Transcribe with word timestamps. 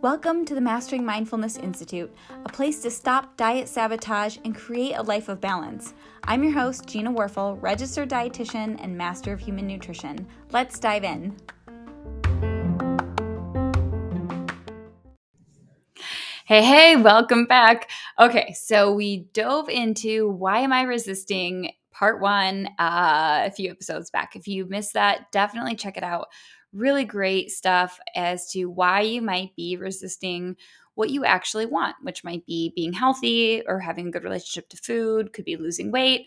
Welcome 0.00 0.46
to 0.46 0.54
the 0.54 0.62
Mastering 0.62 1.04
Mindfulness 1.04 1.58
Institute, 1.58 2.10
a 2.46 2.48
place 2.48 2.80
to 2.80 2.90
stop 2.90 3.36
diet 3.36 3.68
sabotage 3.68 4.38
and 4.46 4.56
create 4.56 4.94
a 4.94 5.02
life 5.02 5.28
of 5.28 5.42
balance. 5.42 5.92
I'm 6.24 6.42
your 6.42 6.54
host, 6.54 6.86
Gina 6.86 7.12
Warfel, 7.12 7.60
registered 7.60 8.08
dietitian 8.08 8.82
and 8.82 8.96
master 8.96 9.34
of 9.34 9.40
human 9.40 9.66
nutrition. 9.66 10.26
Let's 10.52 10.78
dive 10.78 11.04
in. 11.04 11.36
Hey, 16.46 16.64
hey, 16.64 16.96
welcome 16.96 17.44
back. 17.44 17.90
Okay, 18.18 18.54
so 18.54 18.90
we 18.90 19.28
dove 19.34 19.68
into 19.68 20.30
why 20.30 20.60
am 20.60 20.72
I 20.72 20.84
resisting 20.84 21.72
part 21.90 22.20
one 22.20 22.68
uh, 22.78 23.42
a 23.46 23.50
few 23.50 23.70
episodes 23.70 24.10
back. 24.10 24.36
If 24.36 24.46
you 24.48 24.66
missed 24.66 24.94
that, 24.94 25.30
definitely 25.32 25.76
check 25.76 25.96
it 25.96 26.02
out 26.04 26.28
really 26.72 27.04
great 27.04 27.50
stuff 27.50 27.98
as 28.14 28.50
to 28.52 28.66
why 28.66 29.00
you 29.00 29.22
might 29.22 29.54
be 29.56 29.76
resisting 29.76 30.56
what 30.94 31.10
you 31.10 31.24
actually 31.24 31.66
want, 31.66 31.96
which 32.02 32.24
might 32.24 32.44
be 32.46 32.72
being 32.76 32.92
healthy 32.92 33.62
or 33.66 33.78
having 33.78 34.08
a 34.08 34.10
good 34.10 34.24
relationship 34.24 34.68
to 34.68 34.76
food, 34.76 35.32
could 35.32 35.44
be 35.44 35.56
losing 35.56 35.90
weight. 35.90 36.26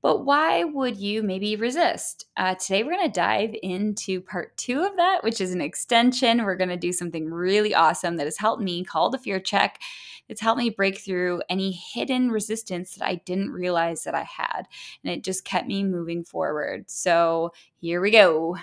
But 0.00 0.24
why 0.24 0.62
would 0.62 0.96
you 0.96 1.22
maybe 1.24 1.56
resist? 1.56 2.26
Uh, 2.36 2.54
today, 2.54 2.84
we're 2.84 2.96
going 2.96 3.06
to 3.06 3.12
dive 3.12 3.54
into 3.62 4.20
part 4.20 4.56
two 4.56 4.82
of 4.82 4.96
that, 4.96 5.24
which 5.24 5.40
is 5.40 5.52
an 5.52 5.60
extension. 5.60 6.44
We're 6.44 6.56
going 6.56 6.68
to 6.68 6.76
do 6.76 6.92
something 6.92 7.28
really 7.30 7.74
awesome 7.74 8.16
that 8.16 8.26
has 8.26 8.38
helped 8.38 8.62
me 8.62 8.84
called 8.84 9.16
a 9.16 9.18
fear 9.18 9.40
check. 9.40 9.80
It's 10.28 10.40
helped 10.40 10.58
me 10.58 10.70
break 10.70 10.98
through 10.98 11.42
any 11.48 11.72
hidden 11.72 12.30
resistance 12.30 12.94
that 12.94 13.04
I 13.04 13.16
didn't 13.16 13.50
realize 13.50 14.04
that 14.04 14.14
I 14.14 14.22
had. 14.22 14.68
And 15.02 15.12
it 15.12 15.24
just 15.24 15.44
kept 15.44 15.66
me 15.66 15.82
moving 15.82 16.22
forward. 16.22 16.88
So, 16.88 17.52
here 17.80 18.00
we 18.00 18.12
go. 18.12 18.56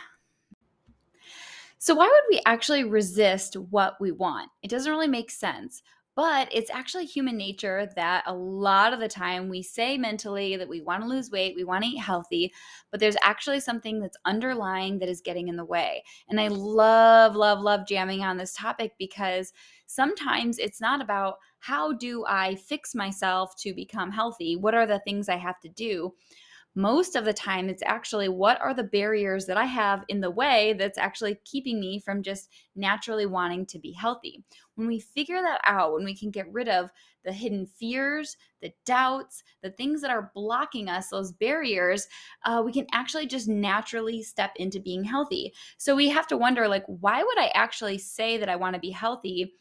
So, 1.79 1.95
why 1.95 2.05
would 2.07 2.35
we 2.35 2.41
actually 2.45 2.85
resist 2.85 3.57
what 3.57 3.99
we 3.99 4.11
want? 4.11 4.49
It 4.63 4.69
doesn't 4.69 4.91
really 4.91 5.09
make 5.09 5.29
sense. 5.29 5.83
But 6.15 6.47
it's 6.51 6.71
actually 6.71 7.05
human 7.05 7.35
nature 7.35 7.89
that 7.97 8.23
a 8.25 8.33
lot 8.33 8.93
of 8.93 9.01
the 9.01 9.07
time 9.09 9.49
we 9.49 9.61
say 9.61 9.97
mentally 9.97 10.55
that 10.55 10.69
we 10.69 10.79
want 10.79 11.03
to 11.03 11.09
lose 11.09 11.29
weight, 11.29 11.55
we 11.57 11.65
want 11.65 11.83
to 11.83 11.89
eat 11.89 11.97
healthy, 11.97 12.53
but 12.89 13.01
there's 13.01 13.17
actually 13.21 13.59
something 13.59 13.99
that's 13.99 14.17
underlying 14.23 14.99
that 14.99 15.09
is 15.09 15.19
getting 15.19 15.49
in 15.49 15.57
the 15.57 15.65
way. 15.65 16.03
And 16.29 16.39
I 16.39 16.47
love, 16.47 17.35
love, 17.35 17.59
love 17.59 17.85
jamming 17.85 18.23
on 18.23 18.37
this 18.37 18.53
topic 18.53 18.93
because 18.97 19.51
sometimes 19.87 20.57
it's 20.57 20.79
not 20.79 21.01
about 21.01 21.35
how 21.59 21.91
do 21.91 22.23
I 22.27 22.55
fix 22.55 22.95
myself 22.95 23.55
to 23.57 23.73
become 23.73 24.11
healthy? 24.11 24.55
What 24.55 24.75
are 24.75 24.85
the 24.85 24.99
things 24.99 25.27
I 25.27 25.37
have 25.37 25.59
to 25.61 25.69
do? 25.69 26.13
Most 26.75 27.15
of 27.15 27.23
the 27.23 27.33
time 27.33 27.69
it's 27.69 27.83
actually 27.85 28.27
what 28.27 28.59
are 28.61 28.73
the 28.73 28.83
barriers 28.83 29.45
that 29.45 29.57
I 29.57 29.65
have 29.65 30.03
in 30.09 30.19
the 30.19 30.29
way 30.29 30.75
that's 30.77 30.97
actually 30.97 31.39
keeping 31.45 31.79
me 31.79 31.99
from 31.99 32.21
just 32.21 32.49
naturally 32.75 33.25
wanting 33.25 33.65
to 33.67 33.79
be 33.79 33.93
healthy. 33.93 34.43
When 34.75 34.87
we 34.87 34.99
figure 34.99 35.41
that 35.41 35.61
out, 35.63 35.93
when 35.93 36.03
we 36.03 36.15
can 36.15 36.31
get 36.31 36.51
rid 36.51 36.67
of 36.67 36.89
the 37.23 37.31
hidden 37.31 37.65
fears, 37.65 38.35
the 38.61 38.71
doubts, 38.85 39.41
the 39.63 39.71
things 39.71 40.01
that 40.01 40.11
are 40.11 40.31
blocking 40.35 40.89
us, 40.89 41.07
those 41.07 41.31
barriers, 41.31 42.07
uh, 42.43 42.61
we 42.63 42.73
can 42.73 42.85
actually 42.91 43.25
just 43.25 43.47
naturally 43.47 44.21
step 44.21 44.51
into 44.57 44.79
being 44.79 45.03
healthy. 45.03 45.53
So 45.77 45.95
we 45.95 46.09
have 46.09 46.27
to 46.27 46.37
wonder, 46.37 46.67
like, 46.67 46.83
why 46.87 47.23
would 47.23 47.39
I 47.39 47.47
actually 47.55 47.97
say 47.97 48.37
that 48.37 48.49
I 48.49 48.57
want 48.57 48.75
to 48.75 48.79
be 48.79 48.91
healthy? 48.91 49.53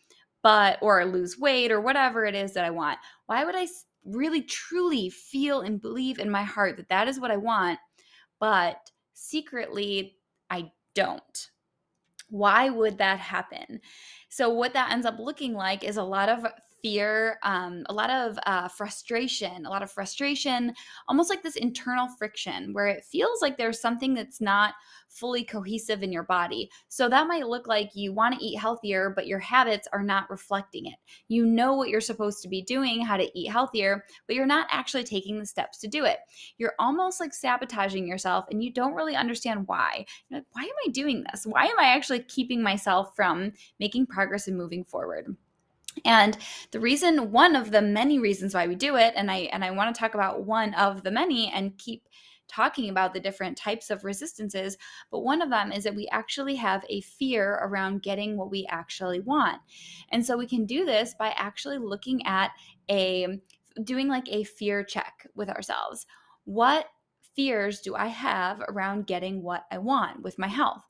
But, 0.42 0.76
or 0.82 1.02
lose 1.06 1.38
weight 1.38 1.72
or 1.72 1.80
whatever 1.80 2.26
it 2.26 2.34
is 2.34 2.52
that 2.52 2.66
I 2.66 2.70
want. 2.70 2.98
Why 3.24 3.46
would 3.46 3.56
I 3.56 3.66
really 4.04 4.42
truly 4.42 5.10
feel 5.10 5.60
and 5.60 5.80
believe 5.80 6.18
in 6.18 6.30
my 6.30 6.42
heart 6.42 6.76
that 6.76 6.88
that 6.88 7.08
is 7.08 7.20
what 7.20 7.30
I 7.30 7.36
want, 7.36 7.78
but 8.38 8.90
secretly 9.14 10.16
I 10.50 10.72
don't. 10.94 11.50
Why 12.28 12.70
would 12.70 12.98
that 12.98 13.18
happen? 13.18 13.80
So, 14.28 14.48
what 14.48 14.72
that 14.74 14.90
ends 14.90 15.06
up 15.06 15.18
looking 15.18 15.54
like 15.54 15.84
is 15.84 15.96
a 15.96 16.02
lot 16.02 16.28
of 16.28 16.46
fear, 16.84 17.38
um, 17.44 17.82
a 17.88 17.94
lot 17.94 18.10
of 18.10 18.38
uh, 18.44 18.68
frustration, 18.68 19.64
a 19.64 19.70
lot 19.70 19.82
of 19.82 19.90
frustration, 19.90 20.74
almost 21.08 21.30
like 21.30 21.42
this 21.42 21.56
internal 21.56 22.06
friction 22.18 22.74
where 22.74 22.88
it 22.88 23.02
feels 23.10 23.40
like 23.40 23.56
there's 23.56 23.80
something 23.80 24.12
that's 24.12 24.38
not 24.38 24.74
fully 25.08 25.44
cohesive 25.44 26.02
in 26.02 26.12
your 26.12 26.24
body. 26.24 26.68
So 26.88 27.08
that 27.08 27.26
might 27.26 27.46
look 27.46 27.66
like 27.66 27.92
you 27.94 28.12
want 28.12 28.38
to 28.38 28.44
eat 28.44 28.58
healthier, 28.58 29.14
but 29.16 29.26
your 29.26 29.38
habits 29.38 29.88
are 29.94 30.02
not 30.02 30.28
reflecting 30.28 30.84
it. 30.84 30.96
You 31.26 31.46
know 31.46 31.72
what 31.72 31.88
you're 31.88 32.02
supposed 32.02 32.42
to 32.42 32.50
be 32.50 32.60
doing, 32.60 33.00
how 33.00 33.16
to 33.16 33.30
eat 33.38 33.50
healthier, 33.50 34.04
but 34.26 34.36
you're 34.36 34.44
not 34.44 34.66
actually 34.70 35.04
taking 35.04 35.38
the 35.38 35.46
steps 35.46 35.78
to 35.78 35.88
do 35.88 36.04
it. 36.04 36.18
You're 36.58 36.74
almost 36.78 37.18
like 37.18 37.32
sabotaging 37.32 38.06
yourself 38.06 38.44
and 38.50 38.62
you 38.62 38.70
don't 38.70 38.92
really 38.92 39.16
understand 39.16 39.66
why. 39.68 40.04
You're 40.28 40.40
like, 40.40 40.46
why 40.52 40.64
am 40.64 40.68
I 40.86 40.90
doing 40.90 41.24
this? 41.32 41.46
Why 41.46 41.64
am 41.64 41.80
I 41.80 41.94
actually 41.94 42.20
keeping 42.24 42.62
myself 42.62 43.16
from 43.16 43.52
making 43.80 44.04
progress 44.04 44.48
and 44.48 44.58
moving 44.58 44.84
forward? 44.84 45.34
And 46.04 46.36
the 46.70 46.80
reason, 46.80 47.30
one 47.30 47.56
of 47.56 47.70
the 47.70 47.82
many 47.82 48.18
reasons 48.18 48.54
why 48.54 48.66
we 48.66 48.74
do 48.74 48.96
it, 48.96 49.14
and 49.16 49.30
I 49.30 49.48
and 49.52 49.64
I 49.64 49.70
want 49.70 49.94
to 49.94 49.98
talk 49.98 50.14
about 50.14 50.44
one 50.44 50.74
of 50.74 51.02
the 51.02 51.10
many 51.10 51.50
and 51.52 51.76
keep 51.78 52.08
talking 52.48 52.90
about 52.90 53.14
the 53.14 53.20
different 53.20 53.56
types 53.56 53.90
of 53.90 54.04
resistances, 54.04 54.76
but 55.10 55.20
one 55.20 55.42
of 55.42 55.50
them 55.50 55.72
is 55.72 55.84
that 55.84 55.94
we 55.94 56.08
actually 56.12 56.56
have 56.56 56.84
a 56.88 57.00
fear 57.00 57.58
around 57.62 58.02
getting 58.02 58.36
what 58.36 58.50
we 58.50 58.66
actually 58.68 59.20
want. 59.20 59.60
And 60.10 60.24
so 60.24 60.36
we 60.36 60.46
can 60.46 60.66
do 60.66 60.84
this 60.84 61.14
by 61.18 61.34
actually 61.36 61.78
looking 61.78 62.24
at 62.26 62.50
a 62.90 63.40
doing 63.82 64.08
like 64.08 64.28
a 64.28 64.44
fear 64.44 64.84
check 64.84 65.26
with 65.34 65.48
ourselves. 65.48 66.06
What 66.44 66.86
fears 67.34 67.80
do 67.80 67.96
I 67.96 68.06
have 68.06 68.60
around 68.68 69.06
getting 69.06 69.42
what 69.42 69.64
I 69.70 69.78
want 69.78 70.22
with 70.22 70.38
my 70.38 70.48
health? 70.48 70.84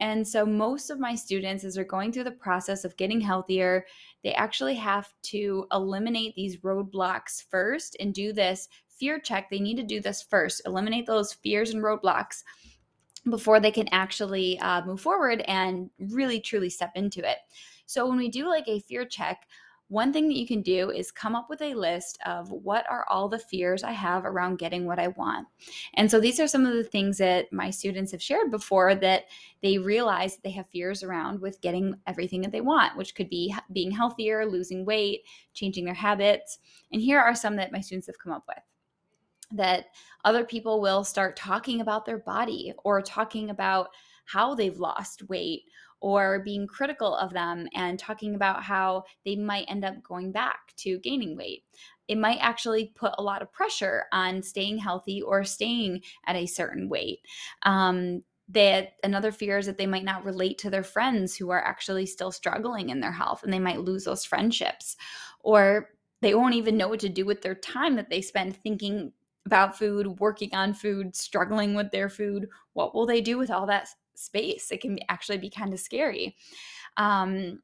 And 0.00 0.26
so, 0.26 0.46
most 0.46 0.90
of 0.90 1.00
my 1.00 1.14
students, 1.14 1.64
as 1.64 1.74
they're 1.74 1.84
going 1.84 2.12
through 2.12 2.24
the 2.24 2.30
process 2.30 2.84
of 2.84 2.96
getting 2.96 3.20
healthier, 3.20 3.86
they 4.22 4.32
actually 4.34 4.74
have 4.76 5.12
to 5.24 5.66
eliminate 5.72 6.34
these 6.34 6.58
roadblocks 6.58 7.44
first 7.50 7.96
and 7.98 8.14
do 8.14 8.32
this 8.32 8.68
fear 8.88 9.18
check. 9.18 9.50
They 9.50 9.58
need 9.58 9.76
to 9.76 9.82
do 9.82 10.00
this 10.00 10.22
first, 10.22 10.62
eliminate 10.66 11.06
those 11.06 11.32
fears 11.32 11.70
and 11.70 11.82
roadblocks 11.82 12.44
before 13.28 13.60
they 13.60 13.72
can 13.72 13.88
actually 13.90 14.58
uh, 14.60 14.84
move 14.84 15.00
forward 15.00 15.42
and 15.48 15.90
really 15.98 16.40
truly 16.40 16.70
step 16.70 16.92
into 16.94 17.28
it. 17.28 17.38
So, 17.86 18.08
when 18.08 18.18
we 18.18 18.28
do 18.28 18.48
like 18.48 18.68
a 18.68 18.80
fear 18.80 19.04
check, 19.04 19.46
one 19.88 20.12
thing 20.12 20.28
that 20.28 20.36
you 20.36 20.46
can 20.46 20.60
do 20.60 20.90
is 20.90 21.10
come 21.10 21.34
up 21.34 21.48
with 21.48 21.62
a 21.62 21.74
list 21.74 22.18
of 22.26 22.50
what 22.50 22.84
are 22.90 23.06
all 23.08 23.28
the 23.28 23.38
fears 23.38 23.82
I 23.82 23.92
have 23.92 24.26
around 24.26 24.58
getting 24.58 24.84
what 24.84 24.98
I 24.98 25.08
want. 25.08 25.48
And 25.94 26.10
so 26.10 26.20
these 26.20 26.38
are 26.38 26.46
some 26.46 26.66
of 26.66 26.74
the 26.74 26.84
things 26.84 27.16
that 27.18 27.50
my 27.52 27.70
students 27.70 28.12
have 28.12 28.22
shared 28.22 28.50
before 28.50 28.94
that 28.96 29.24
they 29.62 29.78
realize 29.78 30.36
they 30.36 30.50
have 30.50 30.68
fears 30.68 31.02
around 31.02 31.40
with 31.40 31.60
getting 31.62 31.94
everything 32.06 32.42
that 32.42 32.52
they 32.52 32.60
want, 32.60 32.96
which 32.96 33.14
could 33.14 33.30
be 33.30 33.54
being 33.72 33.90
healthier, 33.90 34.44
losing 34.44 34.84
weight, 34.84 35.22
changing 35.54 35.86
their 35.86 35.94
habits. 35.94 36.58
And 36.92 37.00
here 37.00 37.18
are 37.18 37.34
some 37.34 37.56
that 37.56 37.72
my 37.72 37.80
students 37.80 38.06
have 38.08 38.18
come 38.18 38.32
up 38.32 38.44
with 38.46 38.62
that 39.52 39.86
other 40.24 40.44
people 40.44 40.82
will 40.82 41.02
start 41.02 41.34
talking 41.34 41.80
about 41.80 42.04
their 42.04 42.18
body 42.18 42.74
or 42.84 43.00
talking 43.00 43.48
about 43.48 43.88
how 44.26 44.54
they've 44.54 44.78
lost 44.78 45.26
weight 45.30 45.62
or 46.00 46.40
being 46.44 46.66
critical 46.66 47.14
of 47.16 47.32
them 47.32 47.68
and 47.74 47.98
talking 47.98 48.34
about 48.34 48.62
how 48.62 49.04
they 49.24 49.36
might 49.36 49.66
end 49.68 49.84
up 49.84 50.02
going 50.02 50.32
back 50.32 50.74
to 50.76 50.98
gaining 51.00 51.36
weight. 51.36 51.64
It 52.06 52.18
might 52.18 52.38
actually 52.40 52.92
put 52.94 53.14
a 53.18 53.22
lot 53.22 53.42
of 53.42 53.52
pressure 53.52 54.04
on 54.12 54.42
staying 54.42 54.78
healthy 54.78 55.20
or 55.20 55.44
staying 55.44 56.02
at 56.26 56.36
a 56.36 56.46
certain 56.46 56.88
weight. 56.88 57.20
Um, 57.62 58.22
that 58.50 58.94
another 59.04 59.30
fear 59.30 59.58
is 59.58 59.66
that 59.66 59.76
they 59.76 59.86
might 59.86 60.04
not 60.04 60.24
relate 60.24 60.56
to 60.58 60.70
their 60.70 60.82
friends 60.82 61.36
who 61.36 61.50
are 61.50 61.62
actually 61.62 62.06
still 62.06 62.32
struggling 62.32 62.88
in 62.88 63.00
their 63.00 63.12
health 63.12 63.42
and 63.42 63.52
they 63.52 63.58
might 63.58 63.82
lose 63.82 64.04
those 64.04 64.24
friendships 64.24 64.96
or 65.40 65.90
they 66.22 66.34
won't 66.34 66.54
even 66.54 66.76
know 66.76 66.88
what 66.88 67.00
to 67.00 67.08
do 67.08 67.26
with 67.26 67.42
their 67.42 67.54
time 67.54 67.96
that 67.96 68.08
they 68.08 68.22
spend 68.22 68.56
thinking 68.56 69.12
about 69.46 69.78
food, 69.78 70.18
working 70.18 70.54
on 70.54 70.74
food, 70.74 71.14
struggling 71.14 71.74
with 71.74 71.90
their 71.90 72.08
food. 72.08 72.48
What 72.72 72.94
will 72.94 73.06
they 73.06 73.20
do 73.20 73.38
with 73.38 73.50
all 73.50 73.66
that 73.66 73.88
space. 74.18 74.70
It 74.70 74.80
can 74.80 74.98
actually 75.08 75.38
be 75.38 75.50
kind 75.50 75.72
of 75.72 75.80
scary. 75.80 76.36
Um, 76.96 77.60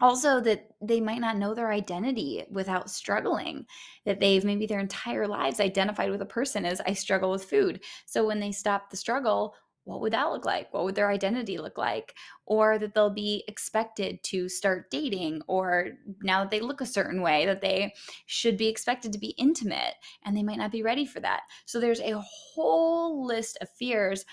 also 0.00 0.40
that 0.40 0.68
they 0.82 1.00
might 1.00 1.20
not 1.20 1.38
know 1.38 1.54
their 1.54 1.72
identity 1.72 2.44
without 2.50 2.90
struggling 2.90 3.66
that 4.04 4.20
they've 4.20 4.44
maybe 4.44 4.66
their 4.66 4.80
entire 4.80 5.26
lives 5.26 5.60
identified 5.60 6.10
with 6.10 6.20
a 6.22 6.26
person 6.26 6.64
as 6.64 6.80
i 6.86 6.92
struggle 6.92 7.30
with 7.30 7.44
food 7.44 7.82
so 8.04 8.26
when 8.26 8.40
they 8.40 8.52
stop 8.52 8.90
the 8.90 8.96
struggle 8.96 9.54
what 9.84 10.00
would 10.00 10.12
that 10.12 10.30
look 10.30 10.44
like 10.44 10.72
what 10.74 10.84
would 10.84 10.94
their 10.94 11.10
identity 11.10 11.58
look 11.58 11.78
like 11.78 12.14
or 12.44 12.78
that 12.78 12.92
they'll 12.92 13.08
be 13.08 13.44
expected 13.48 14.22
to 14.22 14.48
start 14.48 14.90
dating 14.90 15.40
or 15.46 15.90
now 16.22 16.40
that 16.42 16.50
they 16.50 16.60
look 16.60 16.80
a 16.80 16.86
certain 16.86 17.22
way 17.22 17.46
that 17.46 17.60
they 17.60 17.92
should 18.26 18.56
be 18.56 18.68
expected 18.68 19.12
to 19.12 19.18
be 19.18 19.34
intimate 19.38 19.94
and 20.24 20.36
they 20.36 20.42
might 20.42 20.58
not 20.58 20.72
be 20.72 20.82
ready 20.82 21.06
for 21.06 21.20
that 21.20 21.42
so 21.64 21.80
there's 21.80 22.00
a 22.00 22.20
whole 22.20 23.24
list 23.24 23.56
of 23.60 23.70
fears 23.70 24.24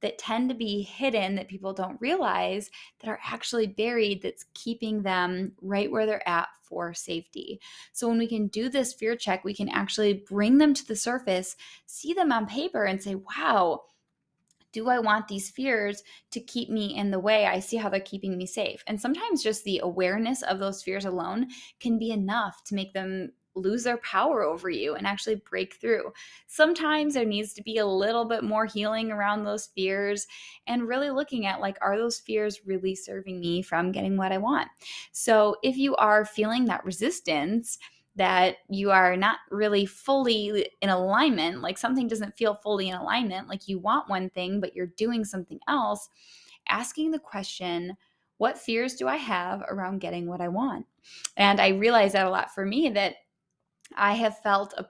that 0.00 0.18
tend 0.18 0.48
to 0.48 0.54
be 0.54 0.82
hidden 0.82 1.34
that 1.34 1.48
people 1.48 1.72
don't 1.72 2.00
realize 2.00 2.70
that 3.00 3.08
are 3.08 3.20
actually 3.24 3.66
buried 3.66 4.22
that's 4.22 4.46
keeping 4.54 5.02
them 5.02 5.52
right 5.60 5.90
where 5.90 6.06
they're 6.06 6.28
at 6.28 6.48
for 6.62 6.94
safety. 6.94 7.60
So 7.92 8.08
when 8.08 8.18
we 8.18 8.28
can 8.28 8.46
do 8.48 8.68
this 8.68 8.92
fear 8.92 9.16
check, 9.16 9.44
we 9.44 9.54
can 9.54 9.68
actually 9.68 10.14
bring 10.14 10.58
them 10.58 10.74
to 10.74 10.86
the 10.86 10.96
surface, 10.96 11.56
see 11.86 12.12
them 12.12 12.32
on 12.32 12.46
paper 12.46 12.84
and 12.84 13.02
say, 13.02 13.14
"Wow, 13.14 13.84
do 14.72 14.88
I 14.88 14.98
want 15.00 15.28
these 15.28 15.50
fears 15.50 16.02
to 16.30 16.40
keep 16.40 16.70
me 16.70 16.96
in 16.96 17.10
the 17.10 17.18
way? 17.18 17.46
I 17.46 17.58
see 17.60 17.76
how 17.76 17.88
they're 17.88 18.00
keeping 18.00 18.36
me 18.36 18.46
safe. 18.46 18.82
And 18.86 19.00
sometimes 19.00 19.42
just 19.42 19.64
the 19.64 19.80
awareness 19.82 20.42
of 20.42 20.58
those 20.58 20.82
fears 20.82 21.04
alone 21.04 21.48
can 21.80 21.98
be 21.98 22.10
enough 22.10 22.62
to 22.64 22.74
make 22.74 22.92
them 22.92 23.32
lose 23.54 23.84
their 23.84 23.98
power 23.98 24.42
over 24.42 24.70
you 24.70 24.94
and 24.94 25.06
actually 25.06 25.36
break 25.48 25.74
through. 25.74 26.12
Sometimes 26.46 27.14
there 27.14 27.24
needs 27.24 27.52
to 27.54 27.62
be 27.62 27.78
a 27.78 27.86
little 27.86 28.24
bit 28.24 28.44
more 28.44 28.66
healing 28.66 29.10
around 29.10 29.44
those 29.44 29.66
fears 29.66 30.26
and 30.66 30.88
really 30.88 31.10
looking 31.10 31.46
at 31.46 31.60
like, 31.60 31.76
are 31.80 31.96
those 31.96 32.18
fears 32.18 32.60
really 32.66 32.94
serving 32.94 33.40
me 33.40 33.62
from 33.62 33.92
getting 33.92 34.16
what 34.16 34.32
I 34.32 34.38
want? 34.38 34.68
So 35.12 35.56
if 35.62 35.76
you 35.76 35.96
are 35.96 36.24
feeling 36.24 36.66
that 36.66 36.84
resistance, 36.84 37.78
that 38.16 38.56
you 38.68 38.90
are 38.90 39.16
not 39.16 39.38
really 39.50 39.86
fully 39.86 40.68
in 40.80 40.88
alignment, 40.88 41.62
like 41.62 41.78
something 41.78 42.08
doesn't 42.08 42.36
feel 42.36 42.54
fully 42.54 42.88
in 42.88 42.94
alignment, 42.94 43.48
like 43.48 43.68
you 43.68 43.78
want 43.78 44.08
one 44.08 44.28
thing, 44.30 44.60
but 44.60 44.74
you're 44.74 44.86
doing 44.86 45.24
something 45.24 45.58
else, 45.68 46.08
asking 46.68 47.10
the 47.10 47.18
question, 47.18 47.96
what 48.38 48.58
fears 48.58 48.94
do 48.94 49.06
I 49.06 49.16
have 49.16 49.62
around 49.68 50.00
getting 50.00 50.26
what 50.26 50.40
I 50.40 50.48
want? 50.48 50.86
And 51.36 51.60
I 51.60 51.68
realize 51.68 52.12
that 52.12 52.26
a 52.26 52.30
lot 52.30 52.54
for 52.54 52.64
me 52.64 52.90
that 52.90 53.16
I 53.96 54.14
have 54.14 54.38
felt 54.38 54.74
a 54.76 54.86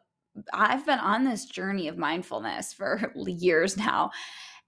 I've 0.53 0.87
been 0.87 0.99
on 0.99 1.25
this 1.25 1.45
journey 1.45 1.89
of 1.89 1.99
mindfulness 1.99 2.73
for 2.73 3.13
years 3.27 3.77
now. 3.77 4.11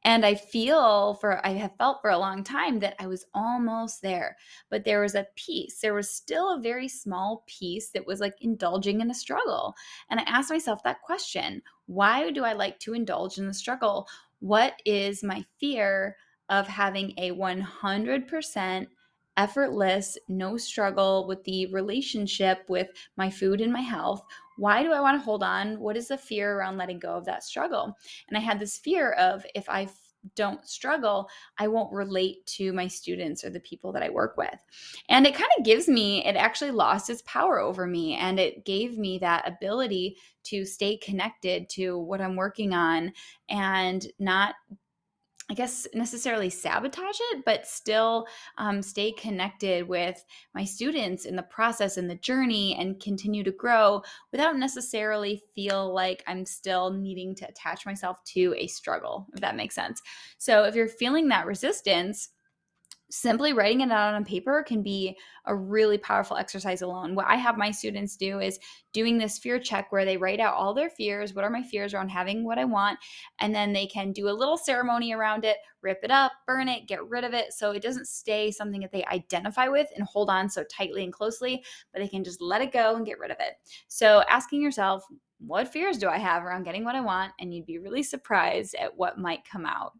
And 0.04 0.26
I 0.26 0.34
feel 0.34 1.14
for, 1.14 1.44
I 1.46 1.50
have 1.50 1.76
felt 1.78 2.00
for 2.00 2.10
a 2.10 2.18
long 2.18 2.42
time 2.42 2.80
that 2.80 2.96
I 2.98 3.06
was 3.06 3.24
almost 3.34 4.02
there, 4.02 4.36
but 4.68 4.84
there 4.84 5.00
was 5.00 5.14
a 5.14 5.28
piece, 5.36 5.78
there 5.80 5.94
was 5.94 6.10
still 6.10 6.54
a 6.54 6.60
very 6.60 6.88
small 6.88 7.44
piece 7.46 7.90
that 7.90 8.06
was 8.06 8.18
like 8.18 8.34
indulging 8.40 9.00
in 9.00 9.10
a 9.12 9.14
struggle. 9.14 9.74
And 10.10 10.18
I 10.18 10.24
asked 10.24 10.50
myself 10.50 10.82
that 10.82 11.02
question 11.02 11.62
why 11.86 12.30
do 12.30 12.44
I 12.44 12.52
like 12.52 12.78
to 12.80 12.94
indulge 12.94 13.38
in 13.38 13.46
the 13.46 13.54
struggle? 13.54 14.08
What 14.40 14.74
is 14.84 15.22
my 15.22 15.44
fear 15.60 16.16
of 16.48 16.66
having 16.66 17.14
a 17.18 17.30
100% 17.30 18.86
effortless, 19.36 20.18
no 20.28 20.56
struggle 20.56 21.26
with 21.26 21.42
the 21.44 21.66
relationship 21.66 22.64
with 22.68 22.88
my 23.16 23.30
food 23.30 23.60
and 23.60 23.72
my 23.72 23.80
health. 23.80 24.22
Why 24.56 24.82
do 24.82 24.92
I 24.92 25.00
want 25.00 25.18
to 25.18 25.24
hold 25.24 25.42
on? 25.42 25.80
What 25.80 25.96
is 25.96 26.08
the 26.08 26.18
fear 26.18 26.56
around 26.56 26.76
letting 26.76 26.98
go 26.98 27.14
of 27.16 27.24
that 27.24 27.42
struggle? 27.42 27.96
And 28.28 28.36
I 28.36 28.40
had 28.40 28.60
this 28.60 28.78
fear 28.78 29.12
of 29.12 29.44
if 29.54 29.68
I 29.68 29.88
don't 30.36 30.66
struggle, 30.66 31.28
I 31.58 31.68
won't 31.68 31.92
relate 31.92 32.46
to 32.46 32.72
my 32.72 32.86
students 32.86 33.44
or 33.44 33.50
the 33.50 33.60
people 33.60 33.92
that 33.92 34.02
I 34.02 34.10
work 34.10 34.36
with. 34.36 34.54
And 35.08 35.26
it 35.26 35.34
kind 35.34 35.50
of 35.58 35.64
gives 35.64 35.88
me, 35.88 36.24
it 36.24 36.36
actually 36.36 36.70
lost 36.70 37.10
its 37.10 37.22
power 37.22 37.58
over 37.58 37.86
me. 37.86 38.14
And 38.14 38.38
it 38.38 38.64
gave 38.64 38.98
me 38.98 39.18
that 39.18 39.48
ability 39.48 40.16
to 40.44 40.64
stay 40.64 40.96
connected 40.96 41.68
to 41.70 41.98
what 41.98 42.20
I'm 42.20 42.36
working 42.36 42.72
on 42.72 43.12
and 43.48 44.06
not 44.18 44.54
I 45.52 45.54
guess 45.54 45.86
necessarily 45.92 46.48
sabotage 46.48 47.18
it, 47.32 47.44
but 47.44 47.66
still 47.66 48.26
um, 48.56 48.80
stay 48.80 49.12
connected 49.12 49.86
with 49.86 50.24
my 50.54 50.64
students 50.64 51.26
in 51.26 51.36
the 51.36 51.42
process 51.42 51.98
and 51.98 52.08
the 52.08 52.14
journey 52.14 52.74
and 52.80 52.98
continue 52.98 53.44
to 53.44 53.50
grow 53.50 54.00
without 54.30 54.56
necessarily 54.56 55.42
feel 55.54 55.92
like 55.92 56.24
I'm 56.26 56.46
still 56.46 56.90
needing 56.90 57.34
to 57.34 57.46
attach 57.46 57.84
myself 57.84 58.24
to 58.28 58.54
a 58.56 58.66
struggle, 58.66 59.26
if 59.34 59.42
that 59.42 59.54
makes 59.54 59.74
sense. 59.74 60.00
So 60.38 60.64
if 60.64 60.74
you're 60.74 60.88
feeling 60.88 61.28
that 61.28 61.44
resistance, 61.44 62.30
simply 63.12 63.52
writing 63.52 63.82
it 63.82 63.92
out 63.92 64.14
on 64.14 64.24
paper 64.24 64.64
can 64.66 64.82
be 64.82 65.16
a 65.44 65.54
really 65.54 65.98
powerful 65.98 66.36
exercise 66.36 66.80
alone. 66.80 67.14
What 67.14 67.26
I 67.26 67.36
have 67.36 67.58
my 67.58 67.70
students 67.70 68.16
do 68.16 68.40
is 68.40 68.58
doing 68.94 69.18
this 69.18 69.38
fear 69.38 69.58
check 69.58 69.92
where 69.92 70.06
they 70.06 70.16
write 70.16 70.40
out 70.40 70.54
all 70.54 70.72
their 70.72 70.88
fears. 70.88 71.34
What 71.34 71.44
are 71.44 71.50
my 71.50 71.62
fears 71.62 71.92
around 71.92 72.08
having 72.08 72.42
what 72.42 72.58
I 72.58 72.64
want? 72.64 72.98
And 73.38 73.54
then 73.54 73.74
they 73.74 73.86
can 73.86 74.12
do 74.12 74.30
a 74.30 74.32
little 74.32 74.56
ceremony 74.56 75.12
around 75.12 75.44
it, 75.44 75.58
rip 75.82 75.98
it 76.02 76.10
up, 76.10 76.32
burn 76.46 76.68
it, 76.68 76.88
get 76.88 77.06
rid 77.06 77.22
of 77.22 77.34
it. 77.34 77.52
So 77.52 77.72
it 77.72 77.82
doesn't 77.82 78.08
stay 78.08 78.50
something 78.50 78.80
that 78.80 78.92
they 78.92 79.04
identify 79.04 79.68
with 79.68 79.88
and 79.94 80.06
hold 80.06 80.30
on 80.30 80.48
so 80.48 80.64
tightly 80.64 81.04
and 81.04 81.12
closely, 81.12 81.62
but 81.92 82.00
they 82.00 82.08
can 82.08 82.24
just 82.24 82.40
let 82.40 82.62
it 82.62 82.72
go 82.72 82.96
and 82.96 83.04
get 83.04 83.18
rid 83.18 83.30
of 83.30 83.36
it. 83.40 83.56
So 83.88 84.22
asking 84.30 84.62
yourself, 84.62 85.04
what 85.38 85.68
fears 85.68 85.98
do 85.98 86.08
I 86.08 86.18
have 86.18 86.44
around 86.44 86.62
getting 86.62 86.84
what 86.84 86.94
I 86.94 87.02
want? 87.02 87.32
And 87.38 87.52
you'd 87.52 87.66
be 87.66 87.78
really 87.78 88.04
surprised 88.04 88.74
at 88.76 88.96
what 88.96 89.18
might 89.18 89.44
come 89.44 89.66
out. 89.66 89.92